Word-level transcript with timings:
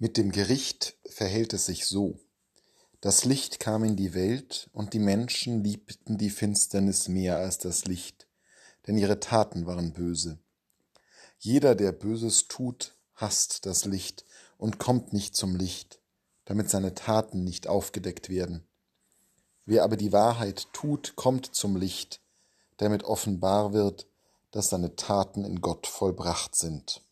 Mit 0.00 0.16
dem 0.16 0.30
Gericht 0.30 0.96
verhält 1.10 1.52
es 1.54 1.66
sich 1.66 1.86
so. 1.86 2.20
Das 3.00 3.24
Licht 3.24 3.58
kam 3.58 3.82
in 3.82 3.96
die 3.96 4.14
Welt, 4.14 4.70
und 4.72 4.92
die 4.92 5.00
Menschen 5.00 5.64
liebten 5.64 6.18
die 6.18 6.30
Finsternis 6.30 7.08
mehr 7.08 7.38
als 7.38 7.58
das 7.58 7.84
Licht, 7.86 8.28
denn 8.86 8.96
ihre 8.96 9.18
Taten 9.18 9.66
waren 9.66 9.92
böse. 9.92 10.38
Jeder, 11.40 11.74
der 11.74 11.90
Böses 11.90 12.46
tut, 12.46 12.96
hasst 13.14 13.66
das 13.66 13.86
Licht 13.86 14.24
und 14.56 14.78
kommt 14.78 15.12
nicht 15.12 15.34
zum 15.34 15.56
Licht, 15.56 16.00
damit 16.44 16.70
seine 16.70 16.94
Taten 16.94 17.42
nicht 17.42 17.66
aufgedeckt 17.66 18.28
werden. 18.28 18.68
Wer 19.64 19.82
aber 19.82 19.96
die 19.96 20.12
Wahrheit 20.12 20.72
tut, 20.72 21.16
kommt 21.16 21.56
zum 21.56 21.74
Licht, 21.74 22.20
damit 22.76 23.02
offenbar 23.02 23.72
wird, 23.72 24.06
dass 24.52 24.70
seine 24.70 24.94
Taten 24.94 25.44
in 25.44 25.60
Gott 25.60 25.88
vollbracht 25.88 26.54
sind. 26.54 27.02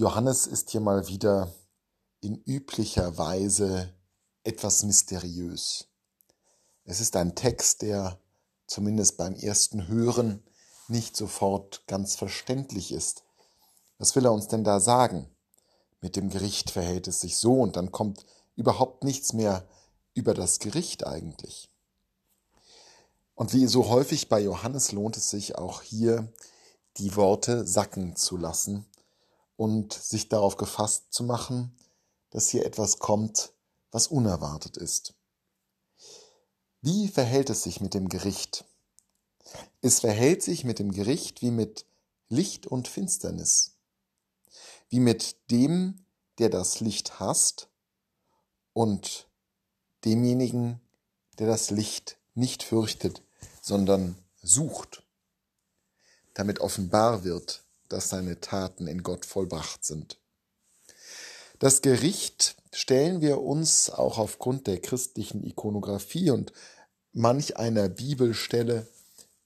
Johannes 0.00 0.46
ist 0.46 0.70
hier 0.70 0.80
mal 0.80 1.08
wieder 1.08 1.52
in 2.20 2.40
üblicher 2.46 3.18
Weise 3.18 3.92
etwas 4.44 4.84
mysteriös. 4.84 5.88
Es 6.84 7.00
ist 7.00 7.16
ein 7.16 7.34
Text, 7.34 7.82
der 7.82 8.16
zumindest 8.68 9.16
beim 9.16 9.34
ersten 9.34 9.88
Hören 9.88 10.44
nicht 10.86 11.16
sofort 11.16 11.84
ganz 11.88 12.14
verständlich 12.14 12.92
ist. 12.92 13.24
Was 13.98 14.14
will 14.14 14.24
er 14.24 14.32
uns 14.32 14.46
denn 14.46 14.62
da 14.62 14.78
sagen? 14.78 15.28
Mit 16.00 16.14
dem 16.14 16.30
Gericht 16.30 16.70
verhält 16.70 17.08
es 17.08 17.20
sich 17.20 17.36
so 17.36 17.60
und 17.60 17.74
dann 17.74 17.90
kommt 17.90 18.24
überhaupt 18.54 19.02
nichts 19.02 19.32
mehr 19.32 19.66
über 20.14 20.32
das 20.32 20.60
Gericht 20.60 21.08
eigentlich. 21.08 21.72
Und 23.34 23.52
wie 23.52 23.66
so 23.66 23.88
häufig 23.88 24.28
bei 24.28 24.38
Johannes 24.38 24.92
lohnt 24.92 25.16
es 25.16 25.28
sich 25.28 25.58
auch 25.58 25.82
hier, 25.82 26.32
die 26.98 27.16
Worte 27.16 27.66
sacken 27.66 28.14
zu 28.14 28.36
lassen 28.36 28.86
und 29.58 29.92
sich 29.92 30.28
darauf 30.28 30.56
gefasst 30.56 31.12
zu 31.12 31.24
machen, 31.24 31.76
dass 32.30 32.48
hier 32.48 32.64
etwas 32.64 33.00
kommt, 33.00 33.52
was 33.90 34.06
unerwartet 34.06 34.76
ist. 34.76 35.14
Wie 36.80 37.08
verhält 37.08 37.50
es 37.50 37.64
sich 37.64 37.80
mit 37.80 37.92
dem 37.92 38.08
Gericht? 38.08 38.64
Es 39.82 39.98
verhält 39.98 40.44
sich 40.44 40.62
mit 40.62 40.78
dem 40.78 40.92
Gericht 40.92 41.42
wie 41.42 41.50
mit 41.50 41.86
Licht 42.28 42.68
und 42.68 42.86
Finsternis, 42.86 43.72
wie 44.90 45.00
mit 45.00 45.50
dem, 45.50 46.04
der 46.38 46.50
das 46.50 46.78
Licht 46.78 47.18
hasst 47.18 47.68
und 48.74 49.26
demjenigen, 50.04 50.80
der 51.40 51.48
das 51.48 51.70
Licht 51.70 52.16
nicht 52.36 52.62
fürchtet, 52.62 53.22
sondern 53.60 54.16
sucht, 54.40 55.02
damit 56.34 56.60
offenbar 56.60 57.24
wird, 57.24 57.64
dass 57.88 58.08
seine 58.08 58.40
Taten 58.40 58.86
in 58.86 59.02
Gott 59.02 59.24
vollbracht 59.24 59.84
sind. 59.84 60.18
Das 61.58 61.82
Gericht 61.82 62.56
stellen 62.72 63.20
wir 63.20 63.40
uns 63.40 63.90
auch 63.90 64.18
aufgrund 64.18 64.66
der 64.66 64.80
christlichen 64.80 65.42
Ikonografie 65.42 66.30
und 66.30 66.52
manch 67.12 67.56
einer 67.56 67.88
Bibelstelle 67.88 68.86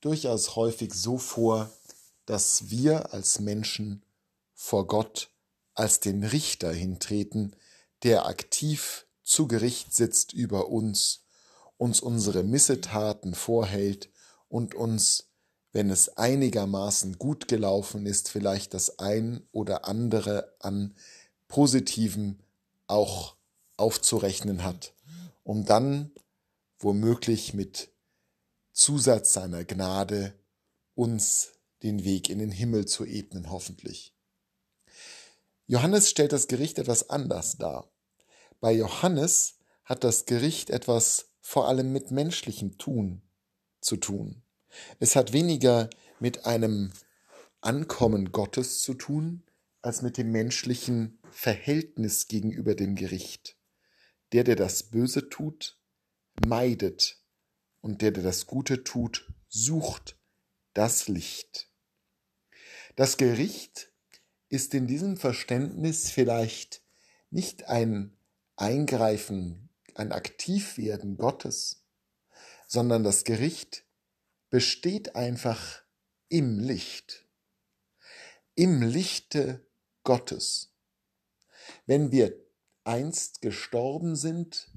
durchaus 0.00 0.56
häufig 0.56 0.92
so 0.92 1.16
vor, 1.16 1.70
dass 2.26 2.70
wir 2.70 3.12
als 3.12 3.40
Menschen 3.40 4.04
vor 4.54 4.86
Gott 4.86 5.30
als 5.74 6.00
den 6.00 6.22
Richter 6.22 6.72
hintreten, 6.72 7.56
der 8.02 8.26
aktiv 8.26 9.06
zu 9.22 9.48
Gericht 9.48 9.94
sitzt 9.94 10.32
über 10.32 10.68
uns, 10.68 11.24
uns 11.76 12.00
unsere 12.00 12.44
Missetaten 12.44 13.34
vorhält 13.34 14.10
und 14.48 14.74
uns 14.74 15.30
wenn 15.74 15.90
es 15.90 16.16
einigermaßen 16.16 17.18
gut 17.18 17.48
gelaufen 17.48 18.06
ist, 18.06 18.30
vielleicht 18.30 18.74
das 18.74 19.00
ein 19.00 19.42
oder 19.50 19.86
andere 19.86 20.54
an 20.60 20.94
Positiven 21.48 22.40
auch 22.86 23.34
aufzurechnen 23.76 24.62
hat, 24.62 24.94
um 25.42 25.64
dann 25.64 26.12
womöglich 26.78 27.54
mit 27.54 27.90
Zusatz 28.72 29.32
seiner 29.32 29.64
Gnade 29.64 30.38
uns 30.94 31.50
den 31.82 32.04
Weg 32.04 32.30
in 32.30 32.38
den 32.38 32.52
Himmel 32.52 32.86
zu 32.86 33.04
ebnen, 33.04 33.50
hoffentlich. 33.50 34.14
Johannes 35.66 36.08
stellt 36.08 36.30
das 36.30 36.46
Gericht 36.46 36.78
etwas 36.78 37.10
anders 37.10 37.58
dar. 37.58 37.90
Bei 38.60 38.70
Johannes 38.70 39.56
hat 39.84 40.04
das 40.04 40.24
Gericht 40.24 40.70
etwas 40.70 41.30
vor 41.40 41.66
allem 41.66 41.90
mit 41.90 42.12
menschlichem 42.12 42.78
Tun 42.78 43.22
zu 43.80 43.96
tun. 43.96 44.43
Es 44.98 45.16
hat 45.16 45.32
weniger 45.32 45.90
mit 46.20 46.46
einem 46.46 46.92
Ankommen 47.60 48.32
Gottes 48.32 48.82
zu 48.82 48.94
tun, 48.94 49.42
als 49.82 50.02
mit 50.02 50.16
dem 50.16 50.30
menschlichen 50.30 51.18
Verhältnis 51.30 52.28
gegenüber 52.28 52.74
dem 52.74 52.94
Gericht. 52.94 53.56
Der, 54.32 54.44
der 54.44 54.56
das 54.56 54.84
Böse 54.84 55.28
tut, 55.28 55.78
meidet, 56.46 57.18
und 57.80 58.00
der, 58.00 58.12
der 58.12 58.22
das 58.22 58.46
Gute 58.46 58.82
tut, 58.82 59.30
sucht 59.48 60.16
das 60.72 61.06
Licht. 61.06 61.68
Das 62.96 63.18
Gericht 63.18 63.92
ist 64.48 64.72
in 64.72 64.86
diesem 64.86 65.18
Verständnis 65.18 66.10
vielleicht 66.10 66.82
nicht 67.30 67.68
ein 67.68 68.16
Eingreifen, 68.56 69.68
ein 69.94 70.12
Aktivwerden 70.12 71.18
Gottes, 71.18 71.84
sondern 72.66 73.04
das 73.04 73.24
Gericht 73.24 73.84
besteht 74.54 75.16
einfach 75.16 75.82
im 76.28 76.60
Licht, 76.60 77.26
im 78.54 78.82
Lichte 78.82 79.66
Gottes. 80.04 80.72
Wenn 81.86 82.12
wir 82.12 82.40
einst 82.84 83.42
gestorben 83.42 84.14
sind 84.14 84.70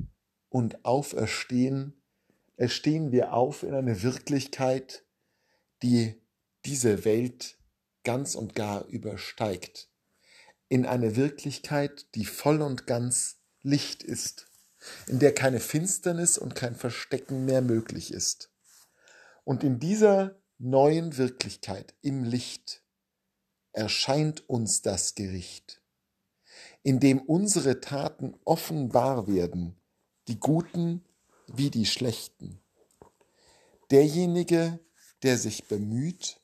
und 0.50 0.84
auferstehen, 0.84 2.02
erstehen 2.56 3.12
wir 3.12 3.34
auf 3.34 3.62
in 3.62 3.76
eine 3.76 4.02
Wirklichkeit, 4.02 5.06
die 5.84 6.24
diese 6.66 7.06
Welt 7.06 7.60
ganz 8.04 8.34
und 8.34 8.56
gar 8.56 8.84
übersteigt, 8.88 9.92
in 10.70 10.88
eine 10.88 11.16
Wirklichkeit, 11.16 12.16
die 12.16 12.26
voll 12.26 12.64
und 12.64 12.88
ganz 12.88 13.42
Licht 13.62 14.02
ist, 14.02 14.48
in 15.06 15.20
der 15.20 15.36
keine 15.36 15.60
Finsternis 15.60 16.40
und 16.40 16.56
kein 16.56 16.74
Verstecken 16.74 17.46
mehr 17.46 17.62
möglich 17.62 18.12
ist. 18.12 18.50
Und 19.48 19.64
in 19.64 19.80
dieser 19.80 20.36
neuen 20.58 21.16
Wirklichkeit, 21.16 21.96
im 22.02 22.26
Licht, 22.26 22.84
erscheint 23.72 24.50
uns 24.50 24.82
das 24.82 25.16
Gericht, 25.16 25.82
in 26.84 27.00
dem 27.00 27.22
unsere 27.22 27.80
Taten 27.80 28.36
offenbar 28.44 29.26
werden, 29.26 29.80
die 30.28 30.38
guten 30.38 31.06
wie 31.48 31.70
die 31.70 31.86
schlechten. 31.86 32.60
Derjenige, 33.90 34.82
der 35.24 35.38
sich 35.38 35.70
bemüht, 35.70 36.42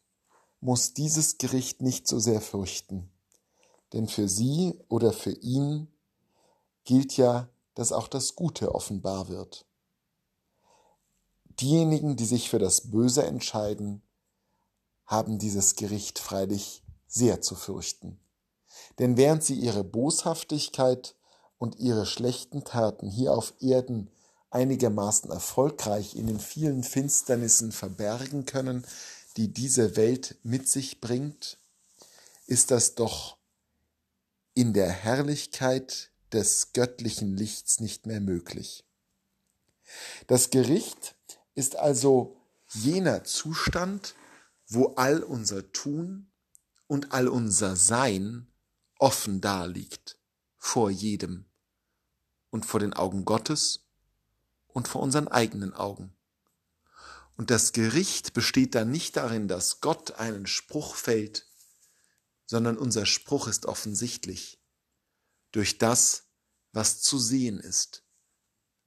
muss 0.61 0.93
dieses 0.93 1.37
Gericht 1.37 1.81
nicht 1.81 2.07
so 2.07 2.19
sehr 2.19 2.39
fürchten, 2.39 3.11
denn 3.91 4.07
für 4.07 4.29
sie 4.29 4.79
oder 4.87 5.11
für 5.11 5.33
ihn 5.41 5.89
gilt 6.85 7.17
ja, 7.17 7.49
dass 7.73 7.91
auch 7.91 8.07
das 8.07 8.37
Gute 8.37 8.73
offenbar 8.73 9.27
wird. 9.27 9.65
Diejenigen, 11.59 12.15
die 12.15 12.25
sich 12.25 12.49
für 12.49 12.59
das 12.59 12.91
Böse 12.91 13.23
entscheiden, 13.23 14.01
haben 15.05 15.37
dieses 15.37 15.75
Gericht 15.75 16.19
freilich 16.19 16.83
sehr 17.07 17.41
zu 17.41 17.55
fürchten. 17.55 18.19
Denn 18.99 19.17
während 19.17 19.43
sie 19.43 19.55
ihre 19.55 19.83
Boshaftigkeit 19.83 21.15
und 21.57 21.79
ihre 21.79 22.05
schlechten 22.05 22.63
Taten 22.63 23.09
hier 23.09 23.33
auf 23.33 23.53
Erden 23.59 24.09
einigermaßen 24.49 25.31
erfolgreich 25.31 26.15
in 26.15 26.27
den 26.27 26.39
vielen 26.39 26.83
Finsternissen 26.83 27.71
verbergen 27.71 28.45
können, 28.45 28.85
die 29.37 29.51
diese 29.51 29.95
Welt 29.95 30.37
mit 30.43 30.67
sich 30.67 31.01
bringt, 31.01 31.57
ist 32.45 32.71
das 32.71 32.95
doch 32.95 33.37
in 34.53 34.73
der 34.73 34.89
Herrlichkeit 34.89 36.11
des 36.31 36.73
göttlichen 36.73 37.35
Lichts 37.35 37.79
nicht 37.79 38.05
mehr 38.05 38.19
möglich. 38.19 38.85
Das 40.27 40.49
Gericht 40.49 41.15
ist 41.55 41.75
also 41.75 42.37
jener 42.69 43.23
Zustand, 43.23 44.15
wo 44.67 44.93
all 44.95 45.23
unser 45.23 45.71
Tun 45.71 46.31
und 46.87 47.11
all 47.11 47.27
unser 47.27 47.75
Sein 47.75 48.47
offen 48.97 49.41
daliegt, 49.41 50.17
vor 50.57 50.89
jedem 50.89 51.45
und 52.49 52.65
vor 52.65 52.79
den 52.79 52.93
Augen 52.93 53.25
Gottes 53.25 53.87
und 54.67 54.87
vor 54.87 55.01
unseren 55.01 55.27
eigenen 55.27 55.73
Augen. 55.73 56.15
Und 57.35 57.49
das 57.49 57.73
Gericht 57.73 58.33
besteht 58.33 58.75
dann 58.75 58.91
nicht 58.91 59.17
darin, 59.17 59.47
dass 59.47 59.81
Gott 59.81 60.13
einen 60.13 60.45
Spruch 60.45 60.95
fällt, 60.95 61.47
sondern 62.45 62.77
unser 62.77 63.05
Spruch 63.05 63.47
ist 63.47 63.65
offensichtlich 63.65 64.59
durch 65.51 65.77
das, 65.77 66.25
was 66.71 67.01
zu 67.01 67.17
sehen 67.17 67.59
ist. 67.59 68.03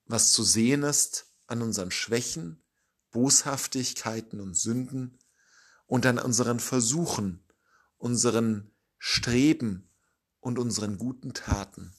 Was 0.04 0.32
zu 0.32 0.44
sehen 0.44 0.82
ist 0.84 1.26
an 1.46 1.62
unseren 1.62 1.90
Schwächen, 1.90 2.62
Boshaftigkeiten 3.10 4.40
und 4.40 4.54
Sünden 4.54 5.18
und 5.86 6.06
an 6.06 6.18
unseren 6.18 6.60
Versuchen, 6.60 7.44
unseren 7.98 8.70
Streben 8.98 9.90
und 10.40 10.58
unseren 10.58 10.98
guten 10.98 11.32
Taten. 11.32 11.94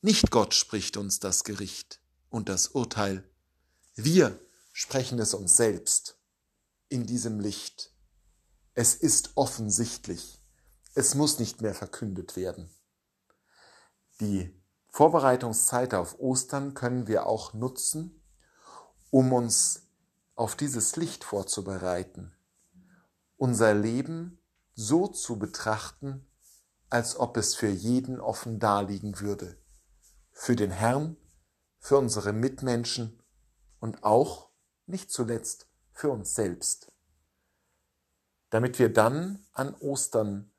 Nicht 0.00 0.30
Gott 0.30 0.54
spricht 0.54 0.96
uns 0.96 1.18
das 1.18 1.44
Gericht 1.44 2.00
und 2.28 2.48
das 2.48 2.68
Urteil. 2.68 3.28
Wir 3.94 4.38
sprechen 4.72 5.18
es 5.18 5.34
uns 5.34 5.56
selbst 5.56 6.18
in 6.88 7.06
diesem 7.06 7.40
Licht. 7.40 7.92
Es 8.74 8.94
ist 8.94 9.32
offensichtlich. 9.36 10.40
Es 10.94 11.14
muss 11.14 11.38
nicht 11.38 11.62
mehr 11.62 11.74
verkündet 11.74 12.36
werden. 12.36 12.70
Die 14.20 14.54
Vorbereitungszeit 14.88 15.94
auf 15.94 16.18
Ostern 16.18 16.74
können 16.74 17.06
wir 17.06 17.26
auch 17.26 17.52
nutzen, 17.52 18.22
um 19.10 19.32
uns 19.32 19.86
auf 20.34 20.56
dieses 20.56 20.96
Licht 20.96 21.24
vorzubereiten, 21.24 22.32
unser 23.36 23.74
Leben 23.74 24.38
so 24.74 25.06
zu 25.06 25.38
betrachten, 25.38 26.26
als 26.90 27.16
ob 27.16 27.36
es 27.36 27.54
für 27.54 27.68
jeden 27.68 28.20
offen 28.20 28.58
daliegen 28.58 29.20
würde, 29.20 29.58
für 30.32 30.56
den 30.56 30.70
Herrn, 30.70 31.16
für 31.78 31.98
unsere 31.98 32.32
Mitmenschen 32.32 33.22
und 33.80 34.04
auch, 34.04 34.50
nicht 34.86 35.10
zuletzt, 35.10 35.68
für 35.92 36.10
uns 36.10 36.34
selbst, 36.34 36.92
damit 38.50 38.78
wir 38.78 38.92
dann 38.92 39.44
an 39.52 39.74
Ostern 39.76 40.52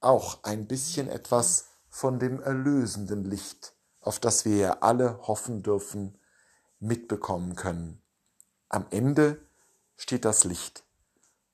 auch 0.00 0.42
ein 0.44 0.66
bisschen 0.66 1.08
etwas 1.08 1.66
von 1.88 2.18
dem 2.18 2.40
erlösenden 2.40 3.24
Licht, 3.24 3.74
auf 4.00 4.18
das 4.18 4.44
wir 4.44 4.56
ja 4.56 4.78
alle 4.80 5.18
hoffen 5.26 5.62
dürfen, 5.62 6.19
mitbekommen 6.80 7.54
können. 7.54 8.02
Am 8.68 8.86
Ende 8.90 9.40
steht 9.96 10.24
das 10.24 10.44
Licht 10.44 10.84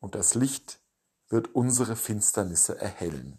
und 0.00 0.14
das 0.14 0.34
Licht 0.34 0.78
wird 1.28 1.54
unsere 1.54 1.96
Finsternisse 1.96 2.78
erhellen. 2.80 3.38